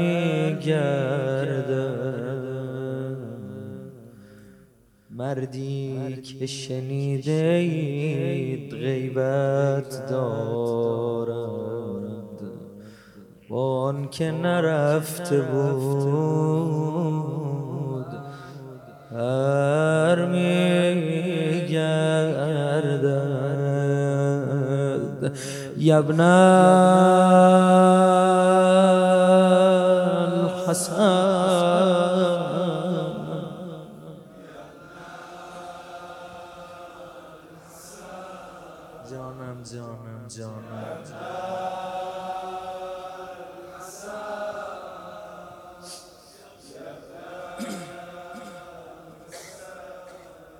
[5.09, 5.80] مردی
[6.23, 11.41] که شنیده اید غیبت دارد
[13.49, 16.61] با آن که نرفته بود
[19.11, 21.61] هر میگردد.
[25.77, 26.19] یبن
[30.69, 31.40] الحسن.
[39.91, 40.97] جانم جانم.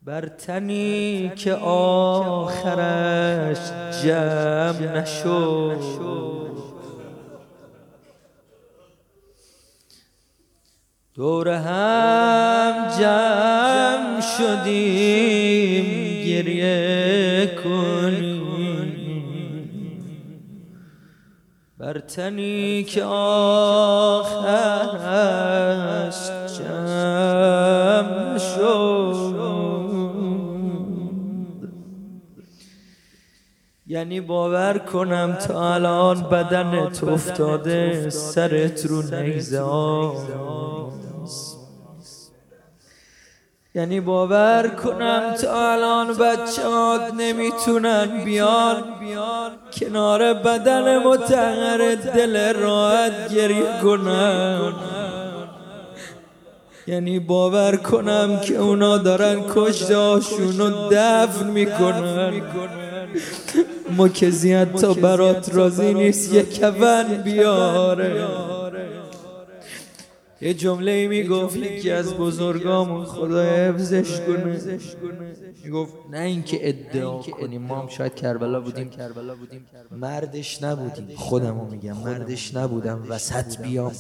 [0.03, 3.59] بر تنی که آخرش
[4.05, 6.26] جمع نشد.
[11.17, 15.85] دور هم جمع شدیم
[16.27, 18.47] گریه کنیم.
[21.79, 24.51] بر تنی که آخرش
[26.59, 29.37] جمع شد.
[33.87, 39.63] یعنی باور کنم تا الان بدنت افتاده سرت رو نیزه
[43.77, 46.63] یعنی باور کنم تا الان بچه
[47.19, 48.83] نمی‌تونن بیان.
[49.73, 54.73] کنار بدن متحر دل راحت گریه کنن.
[56.87, 62.33] یعنی باور کنم که اونا دارن کشداشون رو دفن می‌کنن.
[63.97, 68.25] ما که تا برات راضی نیست یه کفن بیاره.
[70.41, 74.61] یه جمله می‌گفت یکی از بزرگامون خدا حفظش کنه.
[75.65, 78.91] می‌گفت نه اینکه ادعا کنیم ما هم شاید کربلا بودیم.
[79.91, 83.93] مردش نبودیم خودمو میگم مردش نبودم وسط بیام.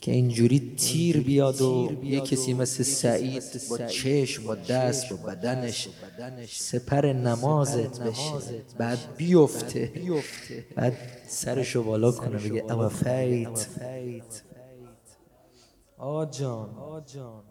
[0.00, 5.88] که اینجوری تیر بیاد و یه کسی مثل سعید با چشم با دست با بدنش
[6.48, 8.62] سپر نمازت بشه.
[8.78, 9.92] بعد بیفته.
[10.76, 10.96] بعد
[11.28, 13.66] سرشو بالا کنه بگه اما فیت
[16.02, 16.68] آقا جان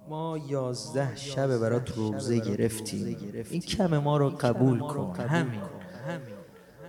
[0.10, 3.18] ما یازده شب برات روزه گرفتیم.
[3.50, 5.16] این کم ما رو قبول کن.
[5.20, 5.62] همین.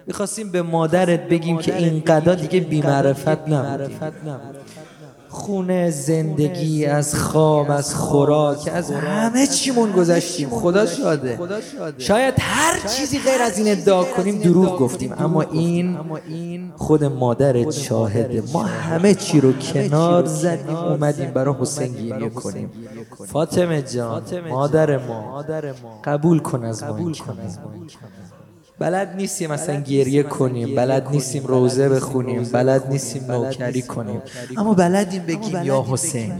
[0.06, 3.98] می‌خواستیم به مادرت بگیم که این قدا دیگه بیمعرفت نبودیم
[5.28, 10.50] خونه زندگی از خواب از خوراک از همه چیمون گذشتیم.
[10.50, 11.38] خدا شاده
[11.98, 15.14] شاید هر چیزی غیر از این ادعا کنیم دروغ گفتیم.
[15.18, 18.42] اما این خود مادرت شاهده.
[18.52, 22.70] ما همه چی رو کنار زدیم اومدیم برای حسین گریه کنیم.
[23.26, 25.44] فاطمه جان مادر ما
[26.04, 26.98] قبول کن از ما.
[28.82, 34.22] بلد نیستیم مثلا گریه کنیم بلد نیستیم روزه بخونیم بلد نیستیم نوکری کنیم.
[34.56, 36.38] اما بلدیم بگیم یا حسین.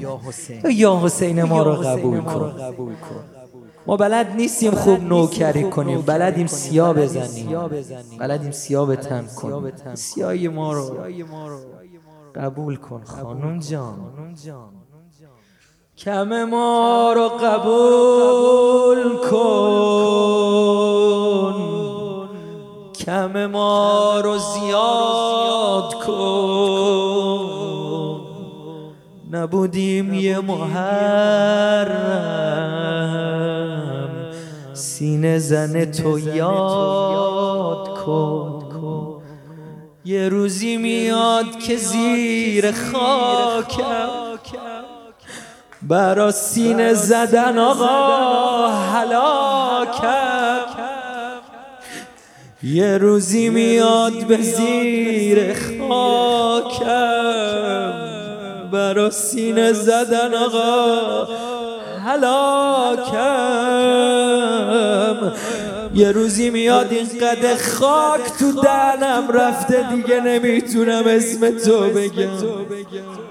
[0.64, 1.42] یا حسین.
[1.42, 2.54] ما رو قبول کن.
[3.86, 7.58] ما بلد نیستیم خوب نوکری کنیم بلدیم سیاه بزنیم.
[8.19, 9.72] بلدیم سیاه به تن کنیم.
[9.94, 10.91] سیاهی ما رو
[12.34, 13.94] قبول کن خانم جان.
[15.97, 20.82] کم ما رو قبول کن.
[23.07, 27.53] کم ما رو زیاد کن.
[29.33, 30.72] نبودیم یه محرم.
[34.72, 39.22] سینه زن تو یاد کن.
[40.04, 44.09] یه روزی میاد که زیر خاکم.
[45.83, 50.22] برا سینه زدن آقا هلاکم.
[52.64, 55.54] یه روزی میاد به زیر
[55.88, 56.92] خاکم.
[58.72, 61.28] برا سینه زدن آقا
[62.06, 63.03] هلاکم.
[65.94, 73.22] یه روزی میاد این قد خاک تو دهنم رفته دیگه نمی‌تونم اسم تو بگم.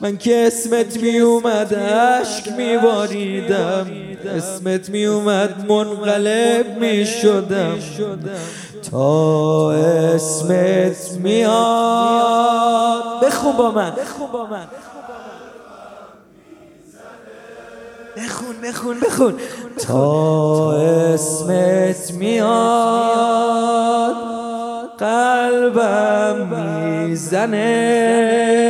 [0.00, 3.86] من که اسمت می اومد عشق می باریدم
[4.36, 7.78] اسمت می اومد منقلب می شدم
[8.90, 11.52] تا اسمت میاد.
[13.22, 13.92] بخون با من.
[18.16, 19.34] بخون بخون بخون.
[19.78, 22.56] تا اسمت میاد
[24.98, 26.36] قلبم
[27.08, 28.65] می‌زنه.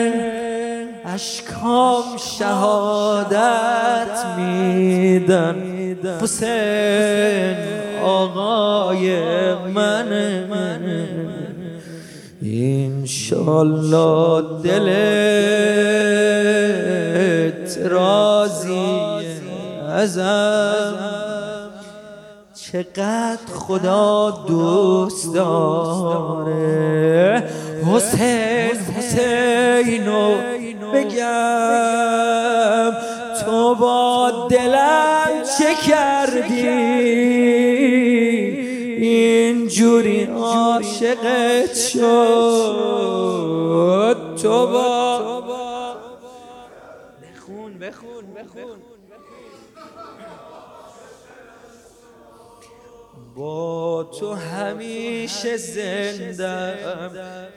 [1.16, 2.04] اشکام
[2.38, 5.56] شهادت میدن.
[6.22, 7.56] حسین
[8.04, 9.10] آقای
[9.74, 10.10] من.
[12.42, 14.98] انشالله دلت
[17.78, 19.00] راضی
[19.88, 20.94] ازم.
[22.54, 27.42] چقدر خدا دوست داره.
[27.94, 30.36] حسین حسینو
[30.94, 32.46] بگم
[33.44, 35.28] تو با دلم
[35.58, 36.68] چه کردی؟
[38.98, 42.06] اینجوری عاشقت شد
[44.42, 45.15] تو با
[53.36, 56.72] با تو همیشه زندم.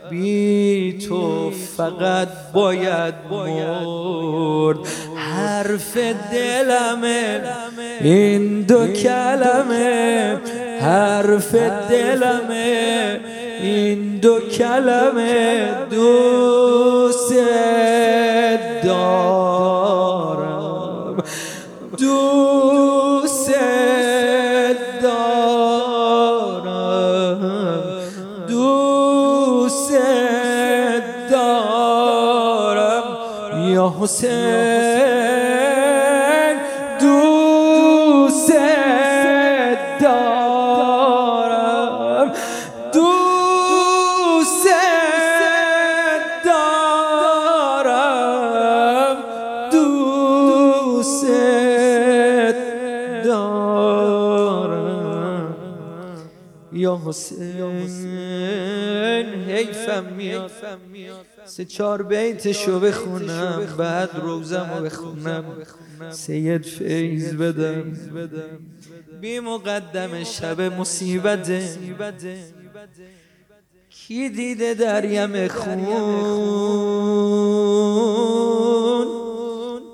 [0.09, 4.77] بی تو فقط باید مرد.
[5.15, 5.97] حرف
[6.31, 7.41] دلمه
[8.01, 10.37] این دو کلمه
[10.81, 11.55] حرف
[11.89, 13.19] دلمه
[13.61, 17.33] این دو کلمه دوست
[18.83, 19.48] دارم
[34.01, 34.29] حسین
[36.99, 38.53] دوست
[40.01, 40.63] دارم.
[42.93, 44.67] دوست
[46.43, 46.83] دارم.
[49.71, 51.25] دوست
[53.25, 54.89] دارم.
[56.73, 57.38] یا حسین.
[61.45, 65.43] سه چهار بیتشو بخونم بعد روزم رو بخونم.
[66.11, 67.97] سید فیض بدم.
[69.21, 71.51] بی مقدم شب مصیبت.
[73.89, 75.85] کی دیده دریم خون؟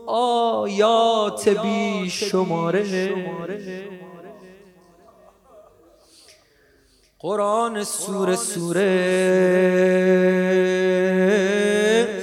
[0.07, 3.15] آیات بی شماره
[7.25, 8.85] قرآن سوره سوره.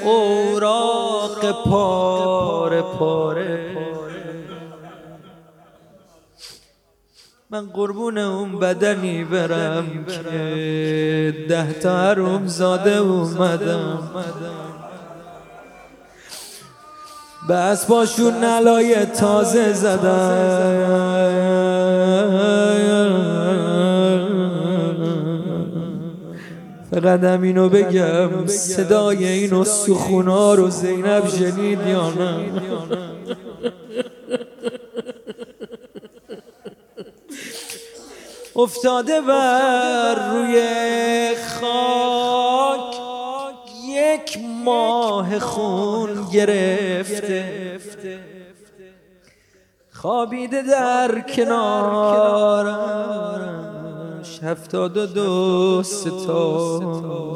[0.04, 3.76] اوراق پاره پاره.
[7.50, 14.10] من قربون اون بدنی برم که ده تا حروم زاده اومدم.
[17.48, 21.11] بس باشون نلای تازه زدم.
[26.92, 32.52] فقط اینو بگم صدای اینو سخونا رو زینب شنید یا نه؟
[38.56, 40.62] افتاده بر روی
[41.60, 42.96] خاک
[43.88, 47.78] یک ماه خون گرفته.
[49.90, 53.01] خوابیده در کنارم.
[54.42, 57.32] هفتاد و دو ستاره.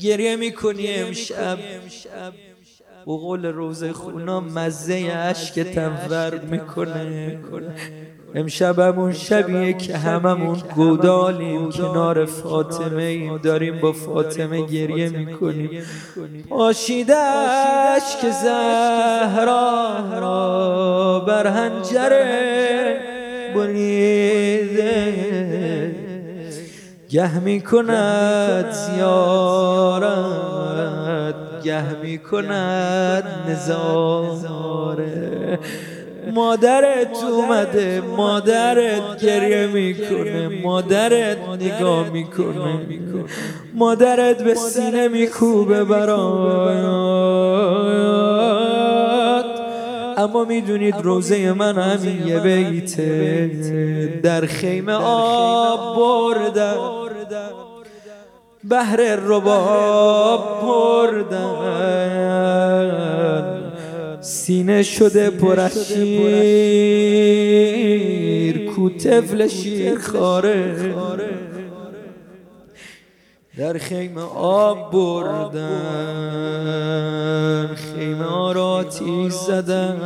[0.00, 1.58] گریه می‌کنی امشب.
[3.06, 7.38] و قول روز خونا مزه عشق تنفر می‌کنه.
[8.34, 11.70] امشب همون شبیه که هممون گودالیم.
[11.70, 13.38] کنار فاطمه ایم.
[13.38, 15.82] داریم با فاطمه گریه می‌کنیم.
[16.48, 17.14] پاشیده
[18.22, 19.62] که زهرا.
[21.26, 23.11] بر هنجره
[23.54, 25.14] بریده.
[27.10, 30.22] گه می کند زیارت
[31.64, 35.12] گه می کند نظاره.
[36.34, 42.86] مادرت اومده مادرت گریه می‌کنه مادرت نگاه می‌کنه.
[43.74, 47.41] مادرت به سینه میکوبه برات
[50.16, 53.50] اما می‌دونید روزه من همین یه بیته.
[54.22, 57.02] در خیمه آب بردم.
[58.64, 61.82] بهر رباب بردن
[64.20, 65.90] سینه شده پرشیر
[68.70, 70.94] کو طفل شیر خاره
[73.58, 75.68] در خیمه آب بردن
[77.74, 80.00] خیمه ها را تیز زدن.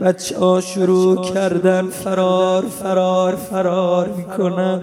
[0.00, 4.82] بچه ها شروع کردن فرار فرار فرار می‌کنن.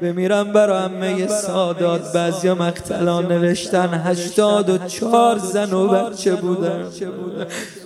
[0.00, 2.12] بمیرم برا همه سادات.
[2.12, 6.84] بعضیا مقتلان نوشتن هشتاد و چهار زن و بچه بودن.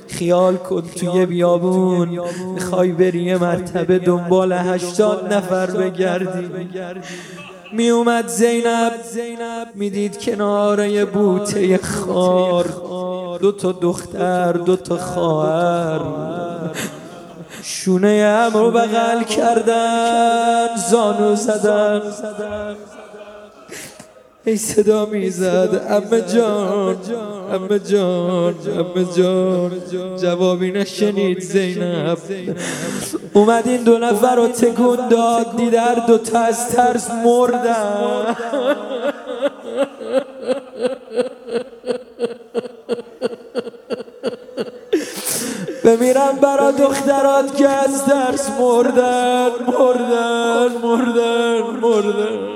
[0.08, 2.20] خیال کن توی بیابون
[2.54, 6.48] می‌خوای بری مرتبه دنبال هشتاد نفر بگردی.
[7.72, 9.68] می اومد زینب.
[9.74, 12.64] می‌دید کناره بوته خار.
[13.40, 16.00] دو تا دختر دو تا خواهر.
[17.62, 22.02] شونه هم رو بغل کردن زانو زدن.
[24.44, 26.96] ای صدا می‌زد امه جان
[27.52, 29.70] امه جان امه جان.
[30.16, 32.18] جوابی نشنید زینب.
[33.32, 38.36] اومد این دو نفر رو تکون داد دیدر دو تا از ترس مردن.
[45.84, 52.49] بمیرم برا دخترات که از درس مردن مردن مردن مردن.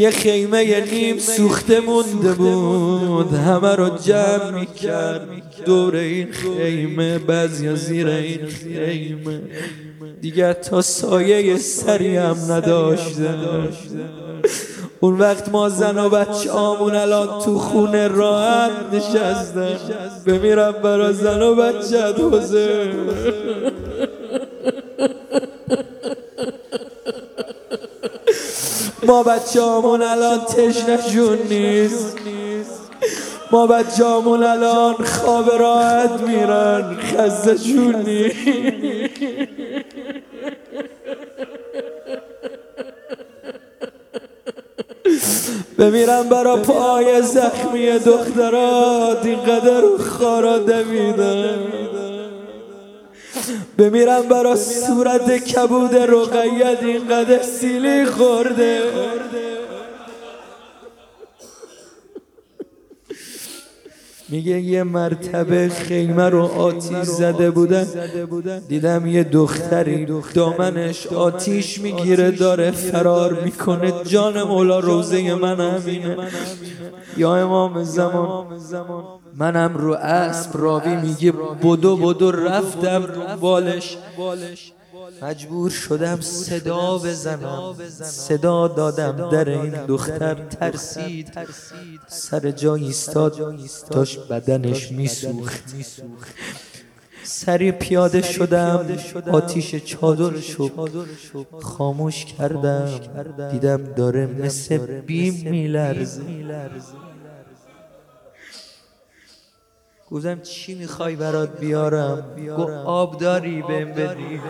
[0.00, 3.34] یه خیمه نیم سوخته مونده بود.
[3.34, 5.28] همه رو جمع می‌کرد.
[5.66, 9.40] دور این خیمه بعضی زیر این خیمه.
[10.20, 13.28] دیگه تا سایه سری هم نداشته
[15.00, 19.78] اون وقت ما زن و بچه آمون الان تو خونه راحت نشستن.
[20.26, 22.90] بمیرم برا زن و بچه حوزه.
[29.10, 32.16] ما بچه آمون الان تشنشون نیست.
[33.50, 38.36] ما بچه آمون الان خواب راحت میرن خزشون نیست.
[45.78, 52.09] بمیرم برا پای زخمی دخترات اینقدر خارا دمیدم
[53.78, 58.80] بمیرم برا صورت کبود رقیت اینقدر سیلی خورده.
[64.28, 67.86] میگه یه مرتبه خیمه رو آتیش زده بودن.
[68.68, 73.92] دیدم یه دختری دامنش آتیش می‌گیره داره فرار می‌کنه.
[74.04, 76.16] جان مولا روزه من همینه.
[77.16, 79.19] یا امام زمان.
[79.34, 83.06] منم رو اسب راوی میگه بدو بدو رفتم
[83.40, 83.96] بالش
[85.22, 87.74] مجبور شدم صدا بزنم.
[88.02, 91.32] صدا دادم در این دختر ترسید.
[92.08, 93.56] سر جا ایستاد
[93.90, 95.74] داشت بدنش میسوخت.
[97.22, 98.86] سری پیاده شدم
[99.32, 100.70] آتیش چادرشو
[101.62, 102.88] خاموش کردم.
[103.52, 106.22] دیدم داره مثل بیم میلرزه.
[110.10, 112.24] گفتم چی می‌خوای برات بیارم؟
[112.56, 114.40] گو آب داری بهم بدی.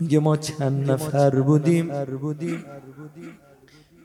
[0.00, 1.92] میگه ما چند نفر بودیم.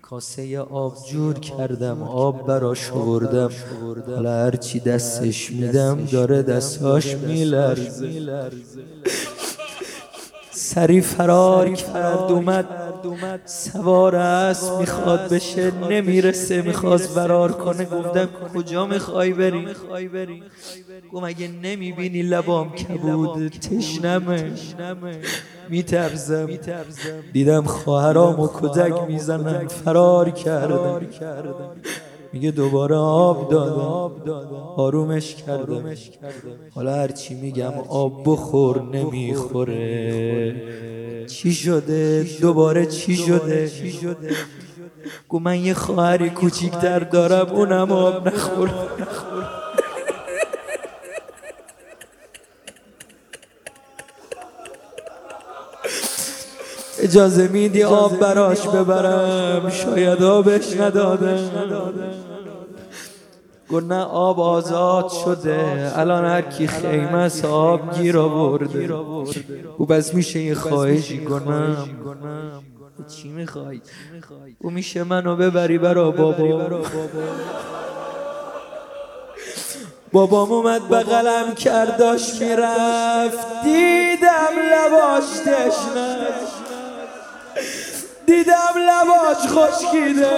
[0.01, 3.49] کاسه آب جور کردم آب براش آوردم.
[4.07, 8.11] حالا هرچی دستش میدم داره دستاش میلرزه.
[10.51, 12.86] سری فرار کرد اومد
[13.45, 19.67] سوار است می‌خواد بشه نمی‌رسه می‌خواست فرار کنه گفتم کجا می‌خوای بری؟
[21.13, 24.51] گفت اگه نمی‌بینی لبام کبود؟ تشنمه.
[25.69, 26.49] میترزم.
[27.33, 31.01] دیدم خواهرام و کدک می‌زنن فرار کردم.
[32.33, 34.11] میگه دوباره آب دادم
[34.77, 35.95] آرومش کردم
[36.75, 40.55] حالا هرچی میگم آب بخور نمی‌خوره.
[41.27, 43.71] چی شده؟ دوباره چی شده؟
[45.27, 48.69] گو من یه خواهری کوچیکتر دارم اونم آب نخور
[56.99, 61.39] اجازه میدی آب براش ببرم؟ شاید آبش ندادم
[63.69, 65.91] گو نه آب آزاد شده.
[65.95, 68.87] الان هر کی خیمه آب گیر آورده.
[69.77, 71.89] گو بس میشه یه خواهشی کنم.
[73.15, 73.81] چی می‌خوای
[74.59, 76.81] او میشه منو ببری برا بابا.
[80.11, 83.63] بابام اومد بغلم کرداش می‌رفت.
[83.63, 86.17] دیدم لباش تشنه.
[88.25, 90.29] دیدم لباش خشکیده.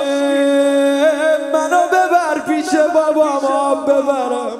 [1.53, 4.59] منو ببر پیش بابام آب ببرم.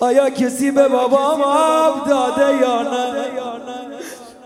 [0.00, 3.24] آیا کسی به بابام آب داده یا نه؟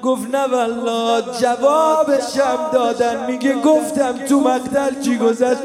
[0.02, 3.26] گفت نه والله جوابشم دادن.
[3.26, 5.60] میگه گفتم تو مقتل چی گذشت؟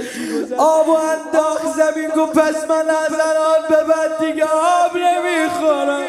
[0.58, 6.01] آب و انداخت زمین گفت پس من از الان به بعد دیگه آب نمی‌خورم.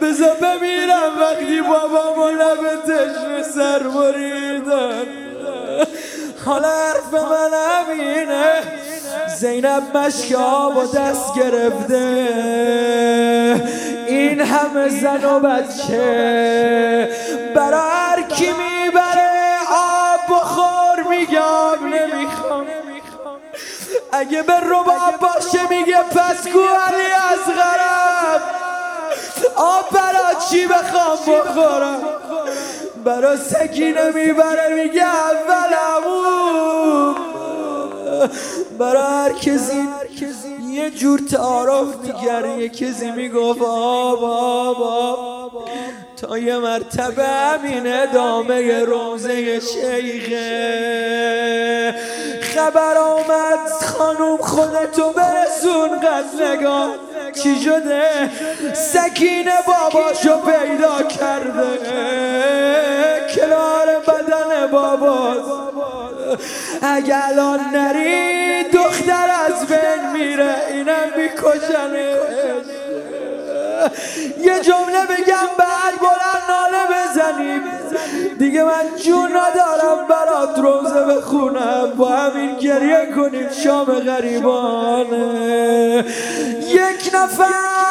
[0.00, 5.06] بذار بمیرم وقتی بابامو لب تشنه سر بریدن.
[6.44, 8.62] حالا حرف من همینه.
[9.38, 12.26] زینب مشک آب و دست گرفته.
[14.06, 17.08] این همه زن و بچه.
[17.54, 22.66] برای هر کی می‌بره آب بخور میگم نمی‌خوام.
[24.12, 28.63] اگه به رباب باشه میگه پس گو علی از غرب.
[29.56, 32.00] آب برا چی بخوام بخورم؟
[33.04, 37.14] برا سکینه می‌بره میگه اولمون.
[38.78, 39.88] برا هر کسی
[40.70, 45.50] یه جور تعارف میگره یه کسی می‌گفت آب آب آب.
[46.16, 50.74] تا یه مرتبه همین ادامه روزه شیخه.
[52.54, 53.68] خبر آمد
[53.98, 55.90] خانوم خودتو برسون
[56.40, 56.94] نگاه
[57.42, 58.30] چی شده؟
[58.74, 61.78] سکینه باباشو پیدا کرده.
[63.34, 65.50] کنار بدن باباست
[66.82, 70.54] اگه الان نری دختر از بین میره.
[70.72, 72.14] اینم میکشنه
[74.40, 77.62] یه جمله بگم بعد بلند ناله بزنیم
[78.38, 81.92] دیگه من جون ندارم برات روزه بخونم.
[81.96, 85.24] با همین گریه کنیم شام غریبانه.
[86.74, 87.83] یک نفر